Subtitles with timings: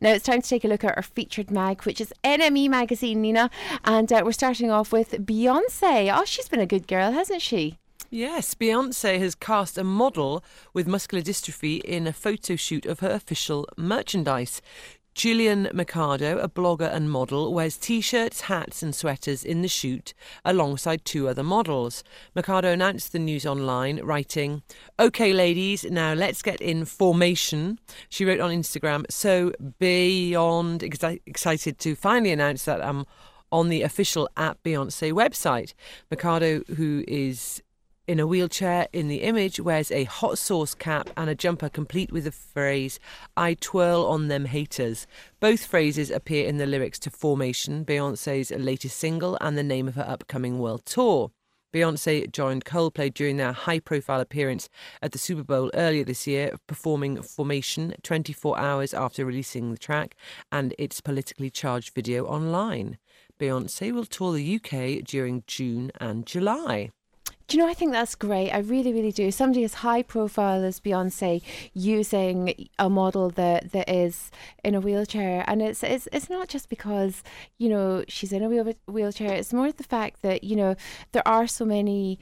[0.00, 3.20] Now it's time to take a look at our featured mag, which is NME magazine,
[3.20, 3.50] Nina,
[3.84, 6.16] and uh, we're starting off with Beyonce.
[6.16, 7.78] Oh, she's been a good girl, hasn't she?
[8.08, 13.10] Yes, Beyonce has cast a model with muscular dystrophy in a photo shoot of her
[13.10, 14.62] official merchandise.
[15.18, 20.14] Jillian Mercado, a blogger and model, wears t shirts, hats, and sweaters in the shoot
[20.44, 22.04] alongside two other models.
[22.36, 24.62] Mercado announced the news online, writing,
[24.96, 27.80] OK, ladies, now let's get in formation.
[28.08, 33.04] She wrote on Instagram, so beyond excited to finally announce that I'm
[33.50, 35.74] on the official at Beyonce website.
[36.12, 37.60] Mercado, who is
[38.08, 42.10] in a wheelchair in the image wears a hot sauce cap and a jumper complete
[42.10, 42.98] with the phrase,
[43.36, 45.06] I twirl on them haters.
[45.40, 49.94] Both phrases appear in the lyrics to Formation, Beyonce's latest single, and the name of
[49.94, 51.30] her upcoming world tour.
[51.74, 54.70] Beyonce joined Coldplay during their high profile appearance
[55.02, 60.16] at the Super Bowl earlier this year, performing Formation 24 hours after releasing the track
[60.50, 62.96] and its politically charged video online.
[63.38, 66.90] Beyonce will tour the UK during June and July.
[67.48, 68.50] Do you know, I think that's great.
[68.50, 69.30] I really, really do.
[69.30, 74.30] Somebody as high profile as Beyonce using a model that, that is
[74.62, 75.44] in a wheelchair.
[75.46, 77.22] And it's, it's, it's not just because,
[77.56, 79.32] you know, she's in a wheel, wheelchair.
[79.32, 80.76] It's more the fact that, you know,
[81.12, 82.18] there are so many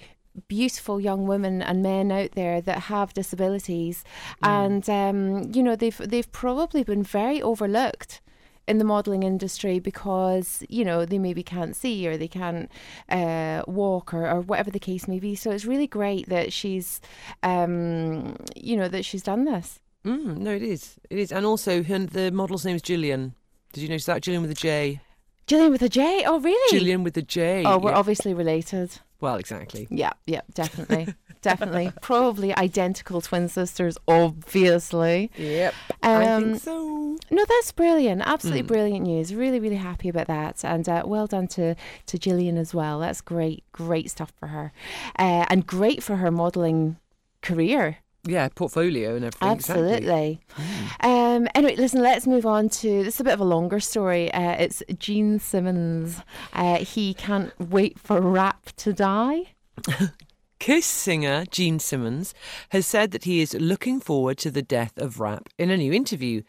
[0.47, 4.05] beautiful young women and men out there that have disabilities
[4.45, 4.49] mm.
[4.49, 8.21] and um, you know they've they've probably been very overlooked
[8.69, 12.71] in the modelling industry because you know they maybe can't see or they can't
[13.09, 15.35] uh, walk or, or whatever the case may be.
[15.35, 17.01] So it's really great that she's,
[17.43, 19.81] um, you know, that she's done this.
[20.05, 20.97] Mm, no, it is.
[21.11, 23.33] It is, and also her, the model's name is Jillian.
[23.73, 25.01] Did you notice that Jillian with a J?
[25.47, 26.25] Jillian with a J.
[26.27, 26.79] Oh, really?
[26.79, 27.65] Jillian with a J.
[27.65, 27.97] Oh, we're yeah.
[27.97, 28.99] obviously related.
[29.21, 29.87] Well, exactly.
[29.91, 31.15] Yeah, yeah, definitely.
[31.43, 31.93] definitely.
[32.03, 35.31] Probably identical twin sisters, obviously.
[35.37, 35.75] Yep.
[36.03, 37.17] Um, I think so.
[37.31, 38.23] No, that's brilliant.
[38.25, 38.67] Absolutely mm.
[38.67, 39.35] brilliant news.
[39.35, 40.65] Really, really happy about that.
[40.65, 42.99] And uh, well done to, to Jillian as well.
[42.99, 44.73] That's great, great stuff for her.
[45.19, 46.97] Uh, and great for her modelling
[47.41, 47.99] career.
[48.27, 49.49] Yeah, portfolio and everything.
[49.49, 50.41] Absolutely.
[50.59, 51.01] Exactly.
[51.01, 54.33] Um, anyway, listen, let's move on to this is a bit of a longer story.
[54.33, 56.21] Uh, it's Gene Simmons.
[56.53, 59.53] Uh, he can't wait for rap to die.
[60.59, 62.35] Kiss singer Gene Simmons
[62.71, 65.93] has said that he is looking forward to the death of rap in a new
[65.93, 66.43] interview.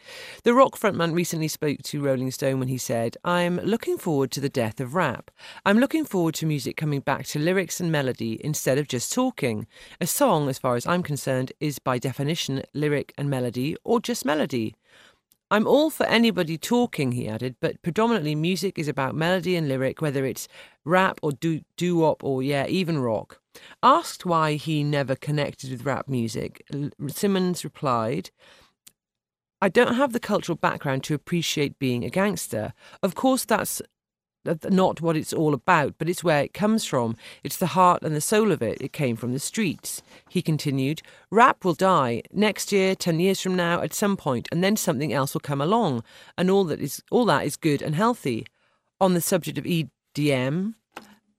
[0.43, 4.39] The rock frontman recently spoke to Rolling Stone when he said, I'm looking forward to
[4.39, 5.29] the death of rap.
[5.65, 9.67] I'm looking forward to music coming back to lyrics and melody instead of just talking.
[9.99, 14.25] A song, as far as I'm concerned, is by definition lyric and melody or just
[14.25, 14.75] melody.
[15.49, 20.01] I'm all for anybody talking, he added, but predominantly music is about melody and lyric,
[20.01, 20.47] whether it's
[20.83, 21.63] rap or doo
[21.97, 23.39] wop or, yeah, even rock.
[23.81, 26.65] Asked why he never connected with rap music,
[27.07, 28.29] Simmons replied,
[29.61, 32.73] I don't have the cultural background to appreciate being a gangster.
[33.01, 33.81] Of course, that's
[34.69, 37.15] not what it's all about, but it's where it comes from.
[37.43, 38.81] It's the heart and the soul of it.
[38.81, 40.01] It came from the streets.
[40.29, 44.63] He continued, Rap will die next year, 10 years from now, at some point, and
[44.63, 46.03] then something else will come along,
[46.37, 48.45] and all that is all that is good and healthy.
[48.99, 50.73] On the subject of EDM,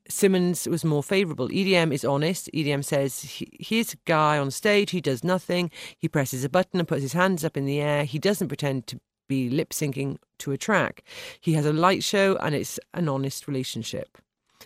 [0.08, 1.48] Simmons was more favourable.
[1.48, 2.48] EDM is honest.
[2.54, 6.88] EDM says here's a guy on stage, he does nothing, he presses a button and
[6.88, 8.04] puts his hands up in the air.
[8.04, 11.02] He doesn't pretend to be lip syncing to a track.
[11.40, 14.18] He has a light show and it's an honest relationship.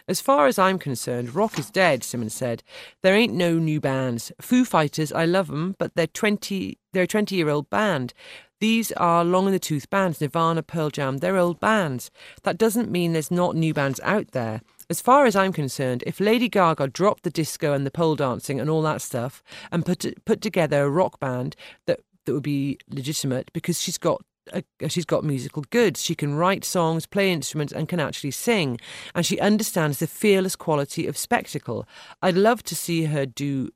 [0.09, 2.63] As far as I'm concerned, rock is dead, Simmons said.
[3.03, 4.33] There ain't no new bands.
[4.41, 8.13] Foo Fighters, I love them, but they're 20 they're a 20 year old band.
[8.61, 12.11] These are long in the tooth bands, Nirvana, Pearl Jam, they're old bands.
[12.45, 14.61] That doesn't mean there's not new bands out there.
[14.89, 18.61] As far as I'm concerned, if Lady Gaga dropped the disco and the pole dancing
[18.61, 21.57] and all that stuff and put put together a rock band
[21.87, 24.23] that that would be legitimate because she's got
[24.53, 26.03] uh, she's got musical goods.
[26.03, 28.79] She can write songs, play instruments, and can actually sing.
[29.15, 31.87] And she understands the fearless quality of spectacle.
[32.23, 33.71] I'd love to see her do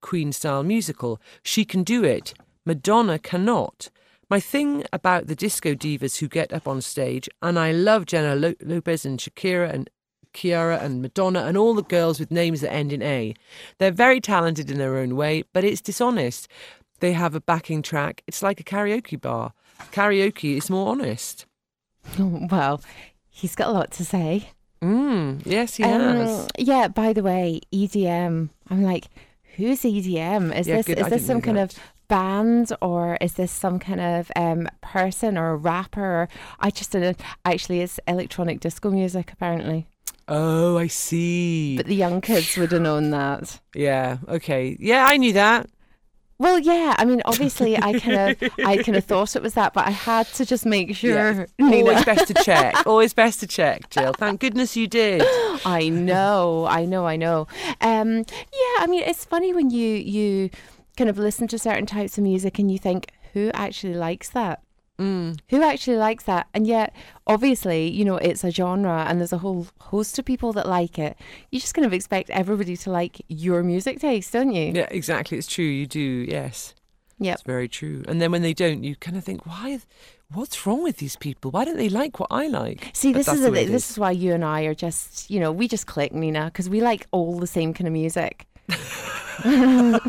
[0.00, 1.20] Queen style musical.
[1.42, 2.34] She can do it.
[2.64, 3.90] Madonna cannot.
[4.28, 8.54] My thing about the disco divas who get up on stage, and I love Jenna
[8.60, 9.88] Lopez and Shakira and
[10.32, 13.34] Ciara and Madonna and all the girls with names that end in A.
[13.78, 16.48] They're very talented in their own way, but it's dishonest.
[17.00, 18.22] They have a backing track.
[18.26, 19.52] It's like a karaoke bar.
[19.92, 21.46] Karaoke is more honest.
[22.18, 22.82] Oh, well,
[23.28, 24.50] he's got a lot to say.
[24.82, 26.48] Mm, yes, he um, has.
[26.58, 28.50] Yeah, by the way, EDM.
[28.68, 29.06] I'm like,
[29.56, 30.56] who's EDM?
[30.56, 30.98] Is yeah, this good.
[30.98, 31.72] is this some kind of
[32.08, 36.28] band or is this some kind of um, person or a rapper?
[36.60, 37.20] I just didn't.
[37.44, 39.86] Actually, it's electronic disco music apparently.
[40.28, 41.76] Oh, I see.
[41.76, 43.60] But the young kids would have known that.
[43.74, 44.18] Yeah.
[44.28, 44.76] Okay.
[44.80, 45.68] Yeah, I knew that.
[46.38, 46.94] Well, yeah.
[46.98, 49.90] I mean, obviously, I kind of, I kind of thought it was that, but I
[49.90, 51.46] had to just make sure.
[51.58, 51.66] Yeah.
[51.66, 52.74] Always best to check.
[52.86, 54.12] Always best to check, Jill.
[54.12, 55.22] Thank goodness you did.
[55.64, 57.46] I know, I know, I know.
[57.80, 60.50] Um, yeah, I mean, it's funny when you you
[60.96, 64.62] kind of listen to certain types of music and you think, who actually likes that?
[64.98, 65.38] Mm.
[65.50, 66.46] Who actually likes that?
[66.54, 66.94] And yet,
[67.26, 70.98] obviously, you know, it's a genre and there's a whole host of people that like
[70.98, 71.16] it.
[71.50, 74.72] You just kind of expect everybody to like your music taste, don't you?
[74.74, 75.38] Yeah, exactly.
[75.38, 75.64] It's true.
[75.64, 76.00] You do.
[76.00, 76.74] Yes.
[77.18, 77.34] Yep.
[77.34, 78.04] It's very true.
[78.08, 79.80] And then when they don't, you kind of think, why?
[80.32, 81.50] What's wrong with these people?
[81.50, 82.90] Why don't they like what I like?
[82.92, 85.40] See, But this is a, it this is why you and I are just, you
[85.40, 88.46] know, we just click, Nina, because we like all the same kind of music.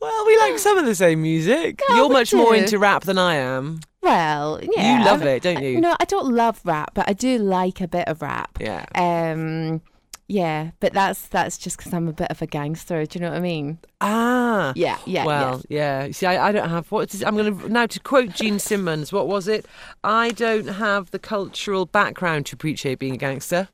[0.00, 1.82] Well, we like some of the same music.
[1.88, 3.80] Yeah, You're much more into rap than I am.
[4.00, 5.80] Well, yeah, you love I- it, don't you?
[5.80, 8.58] No, I don't love rap, but I do like a bit of rap.
[8.60, 8.84] Yeah.
[8.94, 9.82] Um,
[10.28, 13.04] yeah, but that's that's just because I'm a bit of a gangster.
[13.06, 13.78] Do you know what I mean?
[14.00, 14.72] Ah.
[14.76, 16.10] Yeah, yeah, Well, yeah.
[16.12, 19.12] See, I, I don't have what is, I'm going to now to quote Gene Simmons.
[19.12, 19.66] What was it?
[20.04, 23.68] I don't have the cultural background to appreciate being a gangster.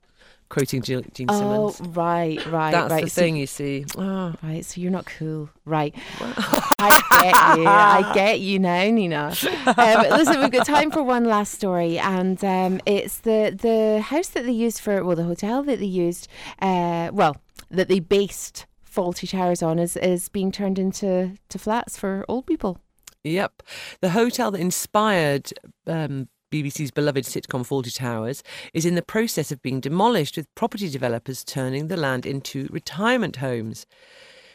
[0.54, 1.26] Quoting Gene, Gene.
[1.28, 1.96] Oh, Simmons.
[1.96, 3.02] right, right, That's right.
[3.04, 3.84] the So- thing, you see.
[3.98, 4.32] Oh.
[4.40, 5.92] Right, so you're not cool, right?
[6.20, 7.66] I get you.
[7.66, 9.34] I get you now, Nina.
[9.66, 14.28] Um, listen, we've got time for one last story, and um, it's the the house
[14.28, 16.28] that they used for well, the hotel that they used,
[16.62, 17.36] uh, well,
[17.72, 22.46] that they based Fawlty Towers on is is being turned into to flats for old
[22.46, 22.78] people.
[23.24, 23.62] Yep.
[24.02, 25.50] The hotel that inspired
[25.88, 30.88] um, BBC's beloved sitcom Fawlty Towers is in the process of being demolished, with property
[30.88, 33.86] developers turning the land into retirement homes.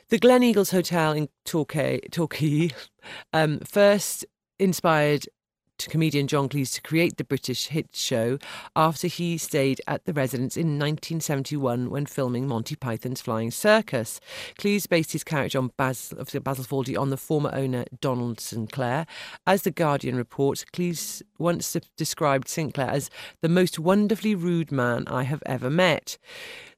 [0.08, 2.70] The Gleneagles Hotel in Torquay, Torquay
[3.34, 4.26] um, first
[4.60, 5.26] inspired
[5.80, 8.38] to comedian John Cleese to create the British hit show
[8.76, 14.20] after he stayed at the residence in 1971 when filming Monty Python's Flying Circus.
[14.58, 19.06] Cleese based his character on Bas- of Basil Fawlty on the former owner Donald Sinclair.
[19.48, 23.10] As the Guardian reports, Cleese once described Sinclair as
[23.42, 26.18] the most wonderfully rude man I have ever met.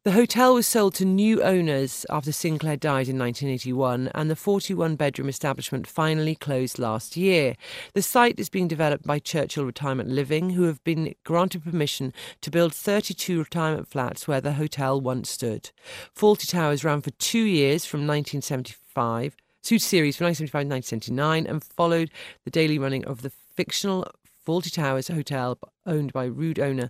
[0.04, 4.96] The hotel was sold to new owners after Sinclair died in 1981, and the 41
[4.96, 7.56] bedroom establishment finally closed last year.
[7.94, 12.50] The site is being developed by Churchill Retirement Living, who have been granted permission to
[12.50, 15.70] build 32 retirement flats where the hotel once stood.
[16.16, 19.36] Fawlty Towers ran for two years from 1975.
[19.62, 22.10] Sued series from 1975 to 1979 and followed
[22.44, 24.08] the daily running of the fictional
[24.44, 26.90] Fawlty Towers Hotel, owned by rude owner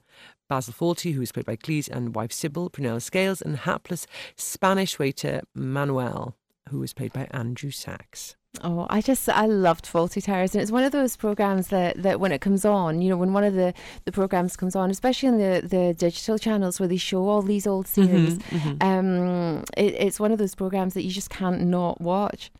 [0.51, 4.05] Basil Fawlty, who was played by Cleese, and wife Sybil, Prunella Scales, and hapless
[4.35, 6.35] Spanish waiter Manuel,
[6.67, 8.35] who was played by Andrew Sachs.
[8.61, 12.19] Oh, I just I loved Fawlty Towers, and it's one of those programs that, that
[12.19, 15.29] when it comes on, you know, when one of the, the programs comes on, especially
[15.29, 18.37] on the, the digital channels where they show all these old series,
[18.81, 22.51] um, it, it's one of those programs that you just can't not watch.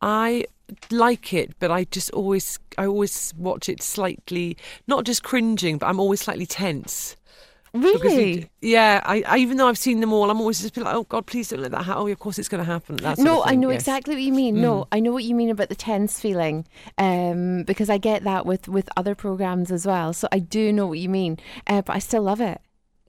[0.00, 0.44] I
[0.90, 4.56] like it, but I just always, I always watch it slightly,
[4.86, 7.16] not just cringing, but I'm always slightly tense.
[7.74, 8.32] Really?
[8.32, 11.04] it- yeah, I, I even though I've seen them all, I'm always just like, oh
[11.04, 12.02] God, please don't let that happen.
[12.02, 12.96] Oh, of course it's going to happen.
[13.18, 13.82] No, I know yes.
[13.82, 14.60] exactly what you mean.
[14.60, 16.66] No, I know what you mean about the tense feeling,
[16.96, 20.12] um, because I get that with with other programs as well.
[20.12, 22.60] So I do know what you mean, uh, but I still love it.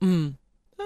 [0.02, 0.36] Mm.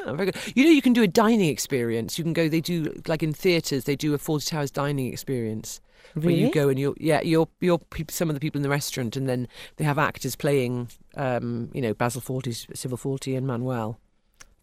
[0.06, 0.42] Oh, very good.
[0.56, 2.18] You know, you can do a dining experience.
[2.18, 2.50] You can go.
[2.50, 3.86] They do like in theatres.
[3.86, 5.82] They do a Fawlty Towers dining experience
[6.14, 7.80] where you go and you're yeah you're you're
[8.10, 9.48] some of the people in the restaurant, and then
[9.78, 10.90] they have actors playing.
[11.16, 14.00] Um, you know, Basil Fawlty's Sybil Fawlty and Manuel.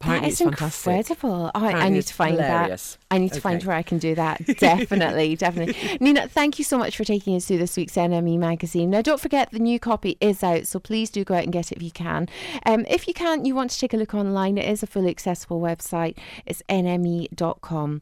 [0.00, 1.50] Apparently, that is incredible.
[1.54, 2.96] Oh, I, I need to find hilarious.
[3.10, 3.14] that.
[3.14, 4.44] I need to find where I can do that.
[4.58, 5.98] Definitely, definitely.
[6.00, 8.88] Nina, thank you so much for taking us through this week's NME magazine.
[8.88, 11.70] Now, don't forget the new copy is out, so please do go out and get
[11.70, 12.30] it if you can.
[12.64, 15.10] Um, if you can't, you want to take a look online, it is a fully
[15.10, 16.16] accessible website.
[16.46, 17.98] It's nme.com.